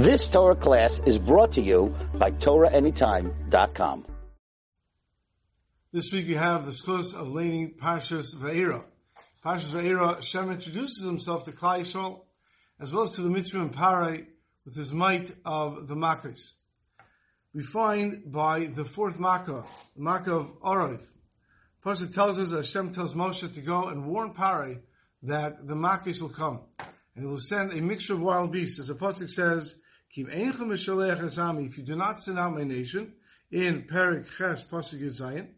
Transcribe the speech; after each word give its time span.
This 0.00 0.28
Torah 0.28 0.56
class 0.56 1.02
is 1.04 1.18
brought 1.18 1.52
to 1.52 1.60
you 1.60 1.94
by 2.14 2.30
TorahAnytime.com. 2.30 4.06
This 5.92 6.10
week 6.10 6.26
we 6.26 6.36
have 6.36 6.64
the 6.64 6.72
schus 6.72 7.14
of 7.14 7.28
learning 7.28 7.74
Parshas 7.78 8.34
Va'era. 8.34 8.82
Parshas 9.44 9.68
Va'era, 9.68 10.14
Hashem 10.14 10.52
introduces 10.52 11.04
himself 11.04 11.44
to 11.44 11.50
Klal 11.50 11.80
Yisrael, 11.80 12.20
as 12.80 12.94
well 12.94 13.02
as 13.02 13.10
to 13.10 13.20
the 13.20 13.28
Mitzvah 13.28 13.60
and 13.60 13.74
Parai, 13.74 14.24
with 14.64 14.74
his 14.74 14.90
might 14.90 15.32
of 15.44 15.86
the 15.86 15.96
Makkahs. 15.96 16.52
We 17.52 17.62
find 17.62 18.32
by 18.32 18.68
the 18.68 18.86
fourth 18.86 19.20
Makkah, 19.20 19.64
the 19.94 20.02
Makkah 20.02 20.34
of 20.34 20.50
Orov, 20.62 21.06
Pasha 21.84 22.06
tells 22.06 22.38
us 22.38 22.52
that 22.52 22.64
Hashem 22.64 22.94
tells 22.94 23.12
Moshe 23.12 23.52
to 23.52 23.60
go 23.60 23.88
and 23.88 24.06
warn 24.06 24.32
Parai 24.32 24.80
that 25.24 25.68
the 25.68 25.74
Makkahs 25.74 26.22
will 26.22 26.30
come. 26.30 26.60
And 27.14 27.22
he 27.22 27.26
will 27.26 27.36
send 27.36 27.74
a 27.74 27.82
mixture 27.82 28.14
of 28.14 28.22
wild 28.22 28.50
beasts. 28.50 28.78
As 28.78 28.86
the 28.86 28.94
Pasuk 28.94 29.28
says, 29.28 29.76
if 30.16 31.78
you 31.78 31.84
do 31.84 31.96
not 31.96 32.20
send 32.20 32.38
out 32.38 32.54
my 32.54 32.64
nation, 32.64 33.12
in 33.50 33.82
Perik 33.82 34.26
Ches 34.36 34.62
Pasuk 34.64 35.00
Yud 35.00 35.20
Zayin, 35.20 35.48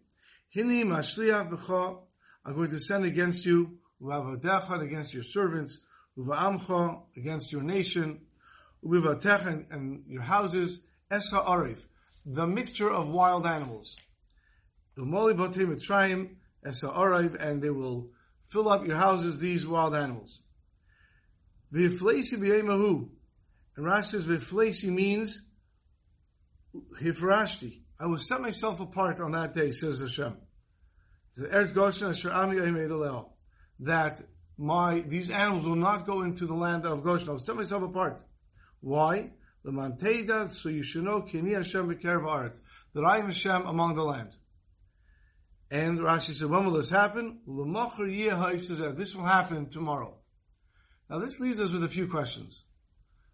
Hini 0.55 0.85
Mashliach 0.85 1.51
B'cha, 1.51 1.99
I'm 2.45 2.55
going 2.55 2.71
to 2.71 2.81
send 2.81 3.05
against 3.05 3.47
you, 3.47 3.79
Uvavadecha, 4.03 4.83
against 4.83 5.15
your 5.15 5.23
servants, 5.23 5.79
Uva'amcha, 6.19 7.03
against 7.17 7.53
your 7.53 7.63
nation, 7.63 8.21
Uvivatecha, 8.85 9.65
and 9.71 10.05
your 10.07 10.23
houses, 10.23 10.81
Esa 11.11 11.37
Arif, 11.37 11.79
the 12.27 12.47
mixture 12.47 12.91
of 12.91 13.09
wild 13.09 13.47
animals. 13.47 13.97
Umoli 14.99 15.35
Botim 15.35 15.75
Mitzrayim, 15.75 16.37
Esa 16.65 16.89
Arif, 16.89 17.43
and 17.43 17.63
they 17.63 17.71
will 17.71 18.11
fill 18.47 18.69
up 18.69 18.87
your 18.87 18.97
houses, 18.97 19.39
these 19.39 19.67
wild 19.67 19.95
animals. 19.95 20.41
V'ifleisi 21.73 22.39
b'yemahu, 22.39 23.09
and 23.77 23.87
Rashi 23.87 24.05
says, 24.07 24.25
Viflesi 24.27 24.91
means 24.91 25.41
Hifrashti. 27.01 27.81
I 27.99 28.07
will 28.07 28.19
set 28.19 28.41
myself 28.41 28.81
apart 28.81 29.21
on 29.21 29.33
that 29.33 29.55
day, 29.55 29.73
says 29.73 30.01
Hashem. 30.01 30.37
That 33.79 34.23
my 34.59 35.01
these 35.01 35.31
animals 35.31 35.65
will 35.65 35.77
not 35.77 36.07
go 36.07 36.23
into 36.23 36.47
the 36.47 36.55
land 36.55 36.85
of 36.85 37.03
Goshen. 37.03 37.29
I 37.29 37.33
will 37.33 37.39
set 37.41 37.57
myself 37.57 37.83
apart. 37.83 38.21
Why? 38.81 39.31
The 39.65 39.71
Manteda, 39.71 40.51
so 40.51 40.69
you 40.69 40.83
should 40.83 41.05
know 41.05 41.23
Kini 41.23 41.55
Hashem 41.55 41.89
Aretz, 41.89 42.61
that 42.95 43.05
I 43.05 43.19
am 43.19 43.27
Hashem 43.27 43.65
among 43.65 43.95
the 43.95 44.03
land. 44.03 44.31
And 45.71 46.01
Rashi 46.01 46.35
said, 46.35 46.51
when 46.51 46.67
will 46.67 46.73
this 46.73 46.91
happen? 46.91 47.39
He 47.47 48.59
says 48.59 48.79
that 48.79 48.97
this 48.97 49.15
will 49.15 49.25
happen 49.25 49.69
tomorrow. 49.71 50.19
Now 51.09 51.19
this 51.19 51.41
leaves 51.41 51.61
us 51.61 51.73
with 51.73 51.85
a 51.85 51.89
few 51.89 52.09
questions. 52.09 52.65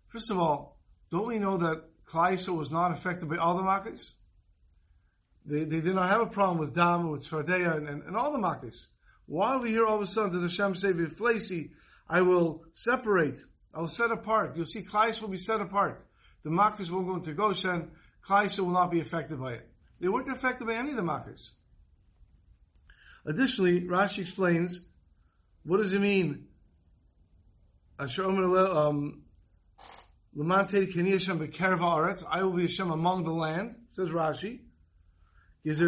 First 0.09 0.31
of 0.31 0.39
all, 0.39 0.79
don't 1.11 1.27
we 1.27 1.39
know 1.39 1.57
that 1.59 1.85
Klal 2.07 2.57
was 2.57 2.71
not 2.71 2.93
affected 2.93 3.29
by 3.29 3.37
all 3.37 3.57
the 3.57 3.63
Makkahs? 3.63 4.13
They, 5.45 5.65
they 5.65 5.81
did 5.81 5.95
not 5.95 6.11
have 6.11 6.21
a 6.21 6.27
problem 6.27 6.59
with 6.59 6.75
Dam, 6.75 7.11
with 7.11 7.27
Tzefardeia, 7.27 7.77
and, 7.77 7.89
and, 7.89 8.03
and, 8.03 8.17
all 8.17 8.33
the 8.33 8.39
Makkahs. 8.39 8.87
Why 9.27 9.55
are 9.55 9.61
we 9.61 9.71
here 9.71 9.87
all 9.87 9.97
of 9.97 10.03
a 10.03 10.07
sudden 10.07 10.33
does 10.33 10.43
Hashem 10.43 10.75
say, 10.75 10.93
Viflasi, 10.93 11.71
I 12.09 12.23
will 12.23 12.65
separate, 12.73 13.39
I 13.75 13.81
will 13.81 13.89
set 13.89 14.11
apart. 14.11 14.57
You'll 14.57 14.67
see 14.67 14.83
Klal 14.83 15.21
will 15.21 15.29
be 15.29 15.37
set 15.37 15.61
apart. 15.61 16.05
The 16.43 16.51
Makkahs 16.51 16.91
won't 16.91 17.07
go 17.07 17.17
into 17.17 17.33
Goshen, 17.33 17.91
Klal 18.27 18.59
will 18.59 18.71
not 18.71 18.91
be 18.91 19.01
affected 19.01 19.41
by 19.41 19.53
it. 19.53 19.69
They 20.01 20.09
weren't 20.09 20.29
affected 20.29 20.67
by 20.67 20.75
any 20.75 20.91
of 20.91 20.97
the 20.97 21.03
Makkahs. 21.03 21.51
Additionally, 23.27 23.83
Rashi 23.83 24.21
explains, 24.21 24.81
what 25.65 25.79
does 25.79 25.93
it 25.93 26.01
mean? 26.01 26.47
Um, 27.99 29.23
I 30.41 30.45
will 32.43 32.53
be 32.53 32.63
Hashem 32.63 32.91
among 32.93 33.25
the 33.25 33.33
land, 33.33 33.75
says 33.89 34.09
Rashi. 34.09 34.61
That 35.65 35.81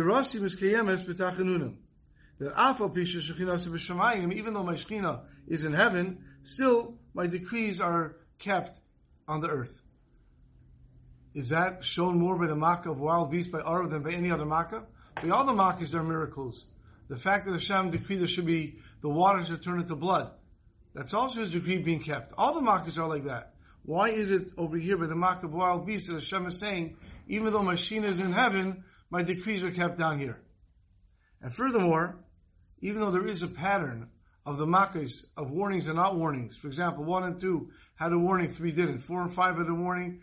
even 4.32 4.54
though 4.54 4.64
my 4.64 4.74
Shekhinah 4.74 5.20
is 5.46 5.64
in 5.64 5.72
heaven, 5.72 6.24
still 6.42 6.98
my 7.14 7.28
decrees 7.28 7.80
are 7.80 8.16
kept 8.40 8.80
on 9.28 9.40
the 9.40 9.48
earth. 9.48 9.82
Is 11.32 11.50
that 11.50 11.84
shown 11.84 12.18
more 12.18 12.36
by 12.36 12.48
the 12.48 12.56
Makkah 12.56 12.90
of 12.90 12.98
wild 12.98 13.30
beasts 13.30 13.52
by 13.52 13.60
Arav 13.60 13.90
than 13.90 14.02
by 14.02 14.10
any 14.10 14.32
other 14.32 14.46
Makkah? 14.46 14.84
By 15.22 15.28
all 15.28 15.44
the 15.44 15.52
Makkahs 15.52 15.94
are 15.94 16.02
miracles. 16.02 16.66
The 17.06 17.16
fact 17.16 17.44
that 17.44 17.52
Hashem 17.52 17.90
decreed 17.90 18.18
there 18.18 18.26
should 18.26 18.46
be 18.46 18.80
the 19.00 19.08
waters 19.08 19.48
that 19.50 19.62
turn 19.62 19.78
into 19.78 19.94
blood. 19.94 20.32
That's 20.92 21.14
also 21.14 21.38
his 21.38 21.52
decree 21.52 21.78
being 21.78 22.00
kept. 22.00 22.32
All 22.36 22.54
the 22.54 22.60
Makkahs 22.62 22.98
are 22.98 23.06
like 23.06 23.26
that. 23.26 23.54
Why 23.84 24.10
is 24.10 24.30
it 24.30 24.50
over 24.56 24.76
here 24.76 24.96
by 24.96 25.06
the 25.06 25.16
makkah 25.16 25.46
of 25.46 25.54
wild 25.54 25.86
beasts 25.86 26.08
that 26.08 26.14
Hashem 26.14 26.46
is 26.46 26.58
saying, 26.58 26.96
even 27.28 27.52
though 27.52 27.62
my 27.62 27.74
Shekhinah 27.74 28.04
is 28.04 28.20
in 28.20 28.32
heaven, 28.32 28.84
my 29.10 29.22
decrees 29.22 29.64
are 29.64 29.70
kept 29.70 29.98
down 29.98 30.18
here? 30.18 30.40
And 31.40 31.54
furthermore, 31.54 32.16
even 32.80 33.00
though 33.00 33.10
there 33.10 33.26
is 33.26 33.42
a 33.42 33.48
pattern 33.48 34.08
of 34.44 34.58
the 34.58 34.66
makkahs 34.66 35.24
of 35.36 35.50
warnings 35.50 35.86
and 35.86 35.96
not 35.96 36.16
warnings, 36.16 36.56
for 36.56 36.68
example, 36.68 37.04
one 37.04 37.24
and 37.24 37.38
two 37.38 37.70
had 37.94 38.12
a 38.12 38.18
warning, 38.18 38.48
three 38.48 38.72
didn't. 38.72 39.00
Four 39.00 39.22
and 39.22 39.32
five 39.32 39.56
had 39.56 39.68
a 39.68 39.74
warning, 39.74 40.22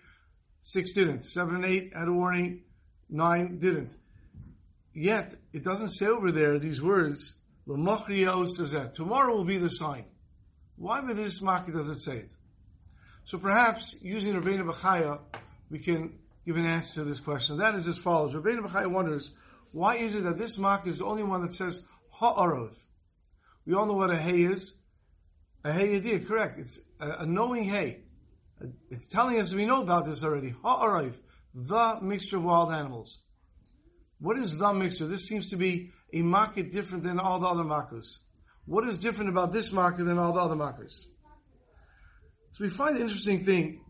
six 0.62 0.94
didn't. 0.94 1.24
Seven 1.24 1.56
and 1.56 1.66
eight 1.66 1.94
had 1.96 2.08
a 2.08 2.14
warning, 2.14 2.64
nine 3.10 3.60
didn't. 3.60 3.96
Yet, 4.94 5.36
it 5.54 5.64
doesn't 5.64 5.92
say 5.92 6.08
over 6.08 6.32
there 6.32 6.58
these 6.58 6.82
words, 6.82 7.34
Tomorrow 7.68 9.34
will 9.36 9.44
be 9.44 9.58
the 9.58 9.70
sign. 9.70 10.06
Why 10.78 11.02
by 11.02 11.14
this 11.14 11.42
makkah 11.42 11.72
does 11.72 11.90
it 11.90 12.00
say 12.00 12.18
it? 12.18 12.32
So 13.28 13.38
perhaps 13.38 13.94
using 14.02 14.34
Rabbeinu 14.36 14.72
Bechaya, 14.72 15.20
we 15.70 15.80
can 15.80 16.18
give 16.46 16.56
an 16.56 16.66
answer 16.66 17.02
to 17.02 17.04
this 17.04 17.20
question. 17.20 17.58
That 17.58 17.76
is 17.76 17.86
as 17.86 17.98
follows. 17.98 18.34
Rabbeinu 18.34 18.66
Bechaya 18.66 18.90
wonders, 18.90 19.32
why 19.74 19.98
is 19.98 20.16
it 20.16 20.24
that 20.24 20.38
this 20.38 20.58
makkah 20.58 20.88
is 20.88 21.00
the 21.00 21.06
only 21.06 21.24
one 21.24 21.42
that 21.42 21.54
says 21.54 21.82
ha'arav? 22.10 22.74
We 23.66 23.74
all 23.74 23.86
know 23.86 23.96
what 23.96 24.12
a 24.12 24.18
hay 24.18 24.44
is. 24.44 24.74
A 25.66 25.74
hay 25.74 25.98
idea, 25.98 26.22
correct. 26.22 26.58
It's 26.58 26.80
a, 27.02 27.10
a 27.10 27.26
knowing 27.26 27.66
hay. 27.66 28.00
It's 28.90 29.08
telling 29.08 29.42
us 29.42 29.54
we 29.54 29.66
know 29.66 29.82
about 29.82 30.06
this 30.06 30.24
already. 30.24 30.56
Ha'arav, 30.64 31.14
the 31.54 32.00
mixture 32.02 32.38
of 32.38 32.46
wild 32.46 32.72
animals. 32.72 33.20
What 34.22 34.38
is 34.38 34.58
the 34.58 34.72
mixture? 34.72 35.06
This 35.06 35.28
seems 35.28 35.50
to 35.50 35.58
be 35.58 35.92
a 36.14 36.22
makkah 36.22 36.64
different 36.64 37.04
than 37.04 37.20
all 37.20 37.40
the 37.42 37.48
other 37.48 37.64
makkahs. 37.64 38.20
What 38.64 38.88
is 38.88 38.98
different 38.98 39.32
about 39.32 39.52
this 39.52 39.74
makkah 39.74 40.06
than 40.06 40.18
all 40.18 40.32
the 40.32 40.40
other 40.40 40.56
makkahs? 40.56 41.04
So 42.58 42.64
we 42.64 42.72
find 42.72 42.96
an 42.96 43.04
interesting 43.04 43.46
thing 43.46 43.82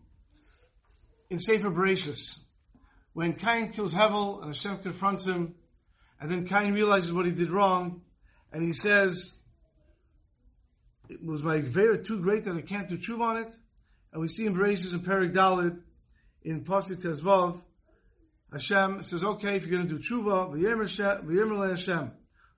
in 1.30 1.38
Sefer 1.38 1.70
Bereshis. 1.70 2.38
When 3.14 3.32
Cain 3.32 3.72
kills 3.72 3.94
Hevel 3.94 4.42
and 4.42 4.54
Hashem 4.54 4.80
confronts 4.82 5.24
him, 5.24 5.54
and 6.20 6.30
then 6.30 6.46
Cain 6.46 6.74
realizes 6.74 7.10
what 7.10 7.24
he 7.24 7.32
did 7.32 7.50
wrong, 7.50 8.02
and 8.52 8.62
he 8.62 8.74
says, 8.74 9.38
it 11.08 11.24
was 11.24 11.42
my 11.42 11.60
Gvera 11.60 12.06
too 12.06 12.20
great 12.20 12.44
that 12.44 12.56
I 12.56 12.60
can't 12.60 12.86
do 12.86 12.98
tshuva 12.98 13.20
on 13.22 13.36
it. 13.38 13.54
And 14.12 14.20
we 14.20 14.28
see 14.28 14.44
in 14.44 14.54
Bereshis 14.54 14.92
and 14.92 15.02
Perik 15.02 15.32
Dalid, 15.32 15.80
in 16.42 16.62
Pasuk 16.62 17.00
Tes 17.00 17.22
Vav, 17.22 17.62
Hashem 18.52 19.02
says, 19.02 19.24
okay, 19.24 19.56
if 19.56 19.64
you're 19.64 19.78
going 19.78 19.88
to 19.88 19.96
do 19.96 19.98
tshuva, 19.98 20.52
v'yemer 20.52 21.70
Hashem, 21.70 22.12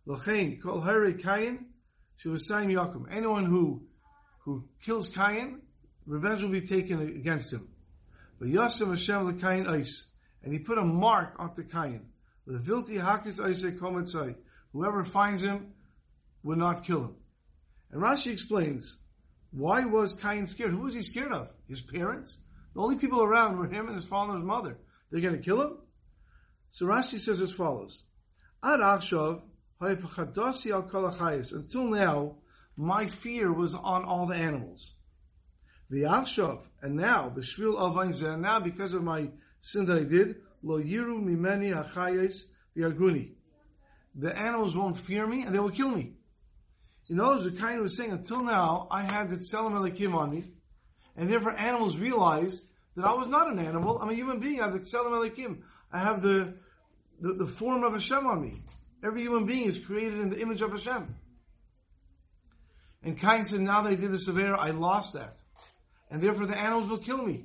l'chein, 0.06 0.60
kol 0.60 0.80
hare 0.80 1.12
Cain, 1.12 1.66
shuvasayim 2.24 2.74
yakum. 2.74 3.04
Anyone 3.12 3.44
who, 3.44 3.84
who 4.44 4.64
kills 4.84 5.08
Cain, 5.08 5.60
revenge 6.10 6.42
will 6.42 6.50
be 6.50 6.60
taken 6.60 7.00
against 7.00 7.52
him. 7.52 7.68
But 8.38 8.48
Yosef 8.48 8.88
Hashem 8.88 9.28
l'kayin 9.28 9.68
ice, 9.68 10.06
and 10.42 10.52
he 10.52 10.58
put 10.58 10.78
a 10.78 10.84
mark 10.84 11.34
onto 11.38 11.62
Cain. 11.62 12.06
Vilti 12.48 13.00
hakis 13.00 13.38
ice 13.40 14.34
Whoever 14.72 15.04
finds 15.04 15.42
him 15.42 15.72
will 16.42 16.56
not 16.56 16.84
kill 16.84 17.04
him. 17.04 17.16
And 17.92 18.02
Rashi 18.02 18.32
explains, 18.32 18.96
why 19.52 19.84
was 19.84 20.14
Cain 20.14 20.46
scared? 20.46 20.70
Who 20.70 20.78
was 20.78 20.94
he 20.94 21.02
scared 21.02 21.32
of? 21.32 21.50
His 21.68 21.80
parents? 21.80 22.40
The 22.74 22.80
only 22.80 22.96
people 22.96 23.22
around 23.22 23.58
were 23.58 23.66
him 23.66 23.86
and 23.86 23.96
his 23.96 24.04
father 24.04 24.32
and 24.32 24.42
his 24.42 24.46
mother. 24.46 24.78
They're 25.10 25.20
going 25.20 25.36
to 25.36 25.42
kill 25.42 25.60
him? 25.60 25.76
So 26.70 26.86
Rashi 26.86 27.18
says 27.18 27.40
as 27.40 27.50
follows, 27.50 28.02
Ad 28.62 28.80
Akshav, 28.80 29.42
until 31.52 31.84
now, 31.84 32.36
my 32.76 33.06
fear 33.06 33.52
was 33.52 33.74
on 33.74 34.04
all 34.04 34.26
the 34.26 34.36
animals. 34.36 34.92
The 35.90 36.02
Achshav, 36.02 36.60
and 36.82 36.94
now, 36.94 37.32
B'shvil 37.34 37.76
Avain 37.76 38.40
now 38.40 38.60
because 38.60 38.94
of 38.94 39.02
my 39.02 39.28
sin 39.60 39.86
that 39.86 39.98
I 39.98 40.04
did, 40.04 40.36
Lo 40.62 40.80
Yiru 40.80 41.20
Mimeni 41.20 41.74
Achayes 41.74 42.44
V'Yarguni. 42.76 43.32
The 44.14 44.36
animals 44.36 44.76
won't 44.76 44.96
fear 44.96 45.26
me 45.26 45.42
and 45.42 45.52
they 45.52 45.58
will 45.58 45.70
kill 45.70 45.90
me. 45.90 46.12
In 47.08 47.18
other 47.18 47.38
words, 47.38 47.44
the 47.44 47.60
kind 47.60 47.80
was 47.80 47.96
saying, 47.96 48.12
until 48.12 48.44
now, 48.44 48.86
I 48.88 49.02
had 49.02 49.30
the 49.30 49.36
Tselem 49.36 49.72
Elokim 49.72 50.14
on 50.14 50.30
me, 50.30 50.44
and 51.16 51.28
therefore 51.28 51.58
animals 51.58 51.98
realized 51.98 52.66
that 52.94 53.04
I 53.04 53.12
was 53.14 53.28
not 53.28 53.50
an 53.50 53.58
animal, 53.58 53.98
I'm 53.98 54.10
a 54.10 54.14
human 54.14 54.38
being, 54.38 54.60
I 54.60 54.66
have 54.66 54.74
the 54.74 54.78
Tselem 54.78 55.10
Elokim. 55.10 55.62
I 55.92 55.98
have 55.98 56.22
the, 56.22 56.54
the, 57.20 57.32
the 57.34 57.46
form 57.48 57.82
of 57.82 57.94
Hashem 57.94 58.24
on 58.24 58.40
me. 58.40 58.62
Every 59.04 59.22
human 59.22 59.44
being 59.44 59.68
is 59.68 59.78
created 59.78 60.20
in 60.20 60.30
the 60.30 60.40
image 60.40 60.62
of 60.62 60.70
Hashem. 60.70 61.16
And 63.02 63.18
Cain 63.18 63.44
said, 63.44 63.60
now 63.60 63.82
that 63.82 63.92
I 63.92 63.96
did 63.96 64.12
the 64.12 64.18
Severa, 64.18 64.56
I 64.56 64.70
lost 64.70 65.14
that 65.14 65.36
and 66.10 66.20
therefore 66.20 66.46
the 66.46 66.58
animals 66.58 66.88
will 66.88 66.98
kill 66.98 67.22
me. 67.22 67.44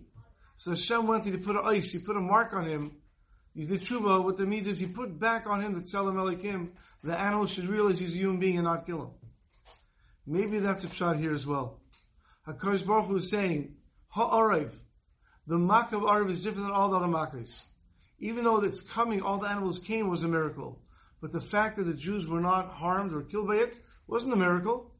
So 0.57 0.71
Hashem 0.71 1.07
wanted 1.07 1.33
to 1.33 1.39
put 1.39 1.55
an 1.55 1.63
os, 1.65 1.91
he 1.91 1.99
put 1.99 2.17
a 2.17 2.21
mark 2.21 2.53
on 2.53 2.65
him. 2.65 2.97
You 3.53 3.65
did 3.65 3.81
tshuva, 3.81 4.23
what 4.23 4.37
that 4.37 4.47
means 4.47 4.67
is 4.67 4.79
he 4.79 4.85
put 4.85 5.19
back 5.19 5.47
on 5.47 5.61
him 5.61 5.73
the 5.73 5.81
tzelem 5.81 6.15
elokim, 6.15 6.69
the 7.03 7.17
animal 7.17 7.45
should 7.45 7.69
realize 7.69 7.99
he's 7.99 8.13
a 8.13 8.17
human 8.17 8.39
being 8.39 8.57
and 8.57 8.65
not 8.65 8.85
kill 8.85 9.03
him. 9.03 9.11
Maybe 10.25 10.59
that's 10.59 10.83
a 10.83 10.89
shot 10.89 11.17
here 11.17 11.33
as 11.33 11.45
well. 11.45 11.79
HaKadosh 12.47 12.85
Baruch 12.85 13.07
Hu 13.07 13.15
is 13.17 13.29
saying, 13.29 13.75
Ha'arev, 14.09 14.71
the 15.47 15.57
makkah 15.57 15.97
of 15.97 16.03
Arev 16.03 16.29
is 16.29 16.43
different 16.43 16.67
than 16.67 16.75
all 16.75 16.89
the 16.89 16.97
other 16.97 17.07
makkahs. 17.07 17.61
Even 18.19 18.43
though 18.43 18.63
it's 18.63 18.81
coming, 18.81 19.21
all 19.21 19.37
the 19.37 19.47
animals 19.47 19.79
came 19.79 20.09
was 20.09 20.23
a 20.23 20.27
miracle. 20.27 20.81
But 21.21 21.31
the 21.31 21.41
fact 21.41 21.77
that 21.77 21.83
the 21.83 21.93
Jews 21.93 22.27
were 22.27 22.39
not 22.39 22.71
harmed 22.71 23.13
or 23.13 23.21
killed 23.21 23.47
by 23.47 23.57
it 23.57 23.75
wasn't 24.07 24.33
a 24.33 24.37
miracle. 24.37 24.91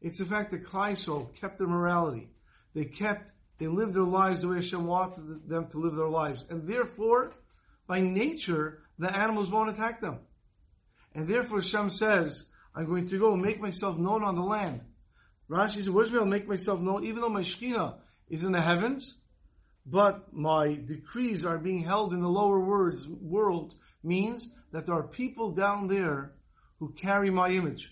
It's 0.00 0.18
the 0.18 0.26
fact 0.26 0.50
that 0.50 0.64
Kleisol 0.64 1.34
kept 1.34 1.58
their 1.58 1.66
morality. 1.66 2.30
They 2.74 2.84
kept, 2.84 3.32
they 3.58 3.66
lived 3.66 3.94
their 3.94 4.04
lives 4.04 4.40
the 4.40 4.48
way 4.48 4.56
Hashem 4.56 4.86
wanted 4.86 5.48
them 5.48 5.68
to 5.68 5.78
live 5.78 5.94
their 5.94 6.08
lives. 6.08 6.44
And 6.50 6.66
therefore, 6.66 7.32
by 7.86 8.00
nature, 8.00 8.82
the 8.98 9.14
animals 9.14 9.50
won't 9.50 9.70
attack 9.70 10.00
them. 10.00 10.20
And 11.14 11.26
therefore 11.26 11.60
Hashem 11.60 11.90
says, 11.90 12.46
I'm 12.74 12.86
going 12.86 13.08
to 13.08 13.18
go 13.18 13.34
make 13.34 13.60
myself 13.60 13.98
known 13.98 14.22
on 14.22 14.34
the 14.34 14.42
land. 14.42 14.82
Rashi 15.50 15.76
says, 15.76 15.90
where's 15.90 16.10
me? 16.10 16.18
I'll 16.18 16.26
make 16.26 16.46
myself 16.46 16.80
known, 16.80 17.04
even 17.04 17.22
though 17.22 17.30
my 17.30 17.40
Shekhinah 17.40 17.96
is 18.28 18.44
in 18.44 18.52
the 18.52 18.60
heavens, 18.60 19.18
but 19.86 20.34
my 20.34 20.74
decrees 20.74 21.44
are 21.44 21.56
being 21.56 21.82
held 21.82 22.12
in 22.12 22.20
the 22.20 22.28
lower 22.28 22.60
words, 22.60 23.08
world 23.08 23.74
means 24.04 24.48
that 24.72 24.84
there 24.84 24.94
are 24.94 25.08
people 25.08 25.52
down 25.52 25.88
there 25.88 26.34
who 26.78 26.92
carry 26.92 27.30
my 27.30 27.48
image. 27.48 27.90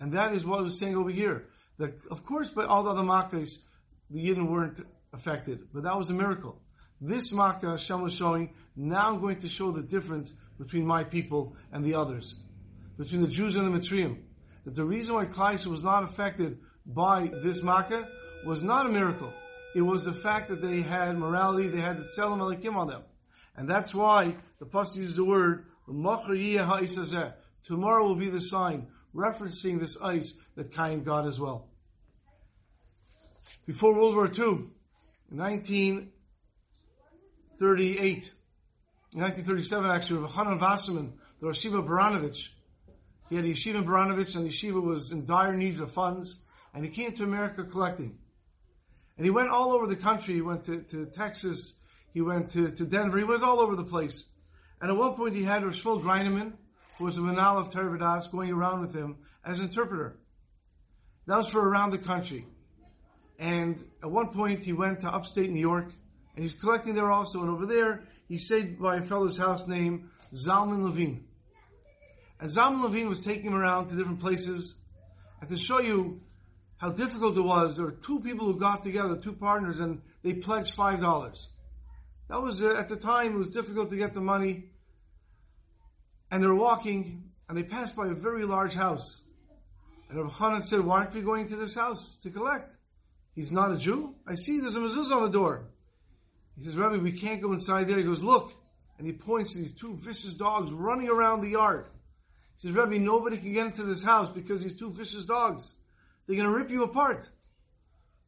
And 0.00 0.12
that 0.12 0.34
is 0.34 0.44
what 0.44 0.58
I 0.58 0.62
was 0.62 0.76
saying 0.76 0.96
over 0.96 1.10
here. 1.10 1.46
That, 1.78 1.94
of 2.10 2.24
course, 2.24 2.48
by 2.48 2.64
all 2.64 2.82
the 2.82 2.90
other 2.90 3.02
Makkahs, 3.02 3.58
the 4.10 4.28
Yidden 4.28 4.50
weren't 4.50 4.80
affected, 5.12 5.68
but 5.72 5.84
that 5.84 5.96
was 5.96 6.10
a 6.10 6.14
miracle. 6.14 6.60
This 7.00 7.30
Makkah, 7.30 7.68
uh, 7.68 7.70
Hashem 7.72 8.00
was 8.00 8.14
showing, 8.14 8.54
now 8.74 9.10
I'm 9.10 9.20
going 9.20 9.40
to 9.40 9.48
show 9.48 9.70
the 9.70 9.82
difference 9.82 10.32
between 10.58 10.86
my 10.86 11.04
people 11.04 11.56
and 11.72 11.84
the 11.84 11.94
others. 11.94 12.34
Between 12.96 13.20
the 13.20 13.28
Jews 13.28 13.54
and 13.56 13.66
the 13.66 13.78
Mitzrayim. 13.78 14.18
That 14.64 14.74
the 14.74 14.84
reason 14.84 15.14
why 15.14 15.26
Klaisu 15.26 15.66
was 15.66 15.84
not 15.84 16.04
affected 16.04 16.58
by 16.86 17.30
this 17.42 17.62
Makkah 17.62 18.08
was 18.46 18.62
not 18.62 18.86
a 18.86 18.88
miracle. 18.88 19.30
It 19.74 19.82
was 19.82 20.04
the 20.04 20.12
fact 20.12 20.48
that 20.48 20.62
they 20.62 20.80
had 20.80 21.18
morality, 21.18 21.68
they 21.68 21.80
had 21.80 21.98
the 21.98 22.04
Tzelem 22.16 22.38
Elokim 22.38 22.76
on 22.76 22.86
them. 22.86 23.02
And 23.56 23.68
that's 23.68 23.94
why 23.94 24.34
the 24.58 24.64
Pasuk 24.66 24.96
used 24.96 25.16
the 25.16 25.24
word, 25.24 25.66
Tomorrow 27.62 28.04
will 28.04 28.16
be 28.16 28.30
the 28.30 28.40
sign 28.40 28.86
referencing 29.14 29.80
this 29.80 29.96
os 29.96 30.34
that 30.56 30.72
Cain 30.72 31.02
got 31.02 31.26
as 31.26 31.38
well. 31.38 31.68
Before 33.66 33.94
World 33.94 34.14
War 34.14 34.26
II, 34.26 34.68
in 35.30 35.38
1938, 35.38 38.32
in 39.12 39.20
1937 39.20 39.90
actually, 39.90 40.20
Rav 40.20 40.32
Elchanan 40.32 40.60
Wasserman, 40.60 41.12
the 41.40 41.48
Yeshiva 41.48 41.86
Baranovich, 41.86 42.48
he 43.28 43.36
had 43.36 43.44
Yeshiva 43.44 43.84
Baranovich 43.84 44.36
and 44.36 44.46
the 44.46 44.50
Yeshiva 44.50 44.82
was 44.82 45.10
in 45.10 45.24
dire 45.24 45.56
needs 45.56 45.80
of 45.80 45.90
funds, 45.90 46.38
and 46.74 46.84
he 46.84 46.90
came 46.90 47.12
to 47.12 47.24
America 47.24 47.64
collecting. 47.64 48.18
And 49.16 49.24
he 49.24 49.30
went 49.30 49.48
all 49.48 49.72
over 49.72 49.86
the 49.86 49.96
country, 49.96 50.34
he 50.34 50.42
went 50.42 50.64
to, 50.64 50.82
to 50.82 51.06
Texas, 51.06 51.74
he 52.12 52.20
went 52.20 52.50
to, 52.50 52.70
to 52.70 52.84
Denver, 52.84 53.18
he 53.18 53.24
went 53.24 53.42
all 53.42 53.60
over 53.60 53.74
the 53.74 53.84
place. 53.84 54.24
And 54.80 54.90
at 54.90 54.96
one 54.96 55.14
point 55.14 55.34
he 55.34 55.42
had 55.42 55.64
Rav 55.64 55.74
Shmuel 55.74 56.02
Greineman, 56.02 56.52
who 56.98 57.04
was 57.04 57.18
a 57.18 57.20
Manal 57.20 57.58
of 57.58 57.70
Tervadas, 57.70 58.30
going 58.30 58.52
around 58.52 58.82
with 58.82 58.94
him 58.94 59.16
as 59.44 59.58
interpreter. 59.58 60.16
That 61.26 61.38
was 61.38 61.48
for 61.48 61.66
around 61.66 61.90
the 61.90 61.98
country. 61.98 62.46
And 63.38 63.82
at 64.02 64.10
one 64.10 64.28
point 64.28 64.64
he 64.64 64.72
went 64.72 65.00
to 65.00 65.08
upstate 65.08 65.50
New 65.50 65.60
York, 65.60 65.90
and 66.34 66.44
he's 66.44 66.54
collecting 66.54 66.94
there 66.94 67.10
also, 67.10 67.40
and 67.40 67.50
over 67.50 67.66
there 67.66 68.04
he 68.28 68.38
stayed 68.38 68.78
by 68.80 68.96
a 68.96 69.02
fellow's 69.02 69.38
house 69.38 69.68
named 69.68 70.08
Zalman 70.34 70.84
Levine. 70.84 71.26
And 72.40 72.50
Zalman 72.50 72.82
Levine 72.82 73.08
was 73.08 73.20
taking 73.20 73.46
him 73.46 73.54
around 73.54 73.88
to 73.88 73.96
different 73.96 74.20
places, 74.20 74.74
and 75.40 75.48
to 75.50 75.56
show 75.56 75.80
you 75.80 76.20
how 76.78 76.90
difficult 76.90 77.36
it 77.36 77.42
was, 77.42 77.76
there 77.76 77.86
were 77.86 77.92
two 77.92 78.20
people 78.20 78.52
who 78.52 78.58
got 78.58 78.82
together, 78.82 79.16
two 79.16 79.32
partners, 79.32 79.80
and 79.80 80.02
they 80.22 80.34
pledged 80.34 80.74
five 80.74 81.00
dollars. 81.00 81.48
That 82.28 82.42
was, 82.42 82.62
uh, 82.62 82.74
at 82.74 82.88
the 82.88 82.96
time, 82.96 83.34
it 83.34 83.38
was 83.38 83.50
difficult 83.50 83.90
to 83.90 83.96
get 83.96 84.12
the 84.12 84.20
money, 84.20 84.70
and 86.30 86.42
they 86.42 86.46
were 86.46 86.54
walking, 86.54 87.30
and 87.48 87.56
they 87.56 87.62
passed 87.62 87.96
by 87.96 88.08
a 88.08 88.14
very 88.14 88.44
large 88.44 88.74
house. 88.74 89.20
And 90.08 90.18
Rav 90.18 90.32
Chanan 90.32 90.62
said, 90.62 90.80
why 90.80 90.98
aren't 90.98 91.14
we 91.14 91.22
going 91.22 91.48
to 91.48 91.56
this 91.56 91.74
house 91.74 92.18
to 92.22 92.30
collect? 92.30 92.76
He's 93.36 93.52
not 93.52 93.70
a 93.70 93.76
Jew. 93.76 94.14
I 94.26 94.34
see 94.34 94.58
there's 94.60 94.76
a 94.76 94.80
mezuzah 94.80 95.12
on 95.12 95.22
the 95.24 95.28
door. 95.28 95.66
He 96.56 96.64
says, 96.64 96.74
Rabbi, 96.74 96.96
we 96.96 97.12
can't 97.12 97.42
go 97.42 97.52
inside 97.52 97.86
there. 97.86 97.98
He 97.98 98.02
goes, 98.02 98.22
look. 98.22 98.50
And 98.98 99.06
he 99.06 99.12
points 99.12 99.52
to 99.52 99.58
these 99.58 99.72
two 99.72 99.94
vicious 99.94 100.32
dogs 100.34 100.72
running 100.72 101.10
around 101.10 101.42
the 101.42 101.50
yard. 101.50 101.84
He 102.56 102.66
says, 102.66 102.72
Rabbi, 102.74 102.96
nobody 102.96 103.36
can 103.36 103.52
get 103.52 103.66
into 103.66 103.84
this 103.84 104.02
house 104.02 104.30
because 104.30 104.62
these 104.62 104.74
two 104.74 104.90
vicious 104.90 105.26
dogs. 105.26 105.74
They're 106.26 106.36
going 106.36 106.48
to 106.48 106.56
rip 106.56 106.70
you 106.70 106.82
apart. 106.82 107.28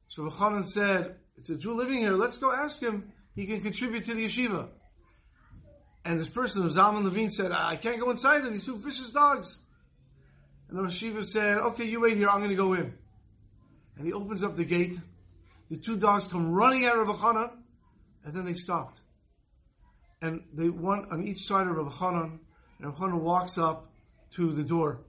So 0.08 0.24
Rav 0.24 0.34
Chanan 0.34 0.66
said, 0.66 1.16
it's 1.38 1.48
a 1.48 1.56
Jew 1.56 1.74
living 1.74 1.98
here. 1.98 2.12
Let's 2.12 2.36
go 2.36 2.52
ask 2.52 2.80
him. 2.80 3.10
He 3.34 3.46
can 3.46 3.62
contribute 3.62 4.04
to 4.04 4.14
the 4.14 4.26
yeshiva. 4.26 4.68
And 6.04 6.20
this 6.20 6.28
person, 6.28 6.68
Zalman 6.68 7.04
Levine, 7.04 7.30
said, 7.30 7.50
I 7.50 7.76
can't 7.76 7.98
go 7.98 8.10
inside 8.10 8.44
these 8.44 8.66
two 8.66 8.76
vicious 8.76 9.08
dogs. 9.08 9.58
And 10.68 10.78
the 10.78 10.82
yeshiva 10.82 11.24
said, 11.24 11.56
okay, 11.58 11.84
you 11.84 12.02
wait 12.02 12.18
here, 12.18 12.28
I'm 12.28 12.38
going 12.38 12.50
to 12.50 12.56
go 12.56 12.74
in. 12.74 12.92
And 13.98 14.06
he 14.06 14.12
opens 14.12 14.44
up 14.44 14.56
the 14.56 14.64
gate. 14.64 14.96
The 15.68 15.76
two 15.76 15.96
dogs 15.96 16.24
come 16.24 16.50
running 16.50 16.86
out 16.86 16.98
of 16.98 17.08
Rav 17.08 17.50
and 18.24 18.34
then 18.34 18.44
they 18.44 18.54
stopped. 18.54 19.00
And 20.22 20.42
they 20.52 20.68
one 20.68 21.06
on 21.10 21.26
each 21.26 21.46
side 21.46 21.66
of 21.66 21.76
Rav 21.76 21.92
Chanan, 21.92 22.38
and 22.80 23.00
Rav 23.00 23.20
walks 23.20 23.58
up 23.58 23.90
to 24.36 24.52
the 24.52 24.64
door. 24.64 25.00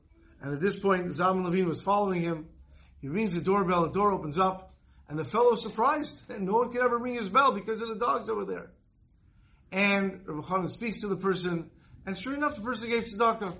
And 0.42 0.54
at 0.54 0.60
this 0.60 0.78
point, 0.80 1.08
Zalman 1.08 1.46
Levine 1.46 1.68
was 1.68 1.82
following 1.82 2.22
him. 2.22 2.48
He 3.02 3.08
rings 3.08 3.34
the 3.34 3.42
doorbell, 3.42 3.84
the 3.84 3.92
door 3.92 4.12
opens 4.12 4.38
up, 4.38 4.74
and 5.08 5.18
the 5.18 5.26
fellow 5.26 5.54
is 5.54 5.62
surprised, 5.62 6.24
and 6.30 6.46
no 6.46 6.54
one 6.54 6.72
can 6.72 6.82
ever 6.82 6.98
ring 6.98 7.16
his 7.16 7.30
bell 7.30 7.52
because 7.52 7.82
of 7.82 7.90
the 7.90 7.96
dogs 7.96 8.30
over 8.30 8.46
there. 8.46 8.72
And 9.72 10.22
Rabbi 10.26 10.48
Chanan 10.48 10.70
speaks 10.70 11.02
to 11.02 11.08
the 11.08 11.16
person, 11.16 11.70
and 12.06 12.18
sure 12.18 12.34
enough, 12.34 12.56
the 12.56 12.62
person 12.62 12.90
gave 12.90 13.06
tzedakah. 13.06 13.56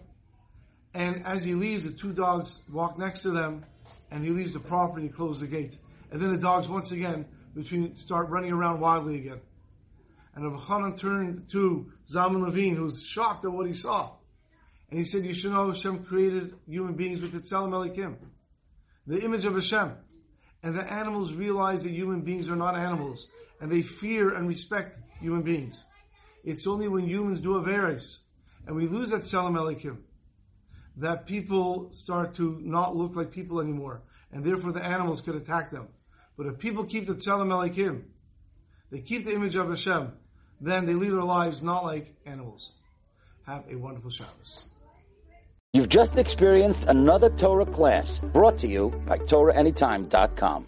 And 0.94 1.26
as 1.26 1.44
he 1.44 1.54
leaves, 1.54 1.84
the 1.84 1.92
two 1.92 2.14
dogs 2.14 2.58
walk 2.72 2.98
next 2.98 3.22
to 3.22 3.32
them, 3.32 3.66
and 4.12 4.24
he 4.24 4.32
leaves 4.32 4.54
the 4.54 4.60
property 4.60 5.06
and 5.06 5.16
closes 5.16 5.42
the 5.42 5.48
gate. 5.48 5.78
And 6.12 6.22
then 6.22 6.32
the 6.32 6.38
dogs 6.38 6.68
once 6.68 6.92
again 6.92 7.26
between 7.56 7.96
start 7.96 8.30
running 8.30 8.52
around 8.52 8.80
wildly 8.80 9.18
again. 9.18 9.42
And 10.36 10.58
Chanan 10.60 10.98
turned 10.98 11.50
to 11.50 11.92
Zalman 12.10 12.42
Levine, 12.42 12.82
was 12.84 13.04
shocked 13.04 13.46
at 13.46 13.52
what 13.52 13.68
he 13.68 13.74
saw. 13.74 14.12
And 14.90 15.00
he 15.00 15.06
said, 15.06 15.26
you 15.26 15.34
should 15.34 15.52
know 15.52 15.72
Hashem 15.72 16.06
created 16.06 16.56
human 16.68 16.94
beings 16.94 17.22
with 17.22 17.32
the 17.32 17.40
Tzelem 17.40 17.72
Elokim, 17.72 18.16
the 19.06 19.22
image 19.24 19.46
of 19.46 19.56
Hashem. 19.56 19.92
And 20.64 20.76
the 20.76 20.92
animals 20.92 21.34
realize 21.34 21.84
that 21.84 21.92
human 21.92 22.22
beings 22.22 22.50
are 22.50 22.56
not 22.56 22.76
animals, 22.76 23.28
and 23.62 23.72
they 23.72 23.82
fear 23.82 24.34
and 24.34 24.48
respect 24.48 24.98
human 25.20 25.42
beings. 25.42 25.84
It's 26.44 26.66
only 26.66 26.88
when 26.88 27.08
humans 27.08 27.42
do 27.42 27.50
Averis 27.50 28.20
and 28.70 28.76
we 28.76 28.88
lose 28.88 29.10
that 29.10 29.22
Tzelem 29.22 29.56
Elokim 29.56 29.98
that 30.98 31.26
people 31.26 31.90
start 31.94 32.34
to 32.36 32.60
not 32.62 32.96
look 32.96 33.16
like 33.16 33.32
people 33.32 33.60
anymore, 33.62 34.02
and 34.32 34.44
therefore 34.44 34.72
the 34.72 34.84
animals 34.84 35.22
could 35.22 35.36
attack 35.36 35.72
them. 35.72 35.88
But 36.38 36.48
if 36.48 36.58
people 36.58 36.86
keep 36.86 37.08
the 37.08 37.16
Tzelem 37.16 37.50
Elokim, 37.50 38.04
they 38.92 39.00
keep 39.00 39.26
the 39.26 39.34
image 39.34 39.56
of 39.56 39.70
Hashem, 39.70 40.12
then 40.62 40.86
they 40.86 40.94
lead 40.94 41.12
their 41.12 41.22
lives 41.22 41.62
not 41.62 41.84
like 41.84 42.16
animals. 42.26 42.74
Have 43.46 43.64
a 43.70 43.76
wonderful 43.76 44.10
Shabbos. 44.10 44.66
You've 45.74 45.90
just 45.90 46.18
experienced 46.18 46.88
another 46.88 47.30
Torah 47.30 47.66
class 47.66 48.20
brought 48.20 48.58
to 48.60 48.68
you 48.68 48.90
by 49.06 49.20
TorahAnytime.com. 49.20 50.68